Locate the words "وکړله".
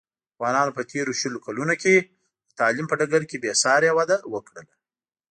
4.33-4.73